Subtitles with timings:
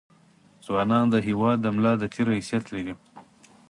[0.65, 2.93] ځونان دهیواد دملا دتیر حیثت لري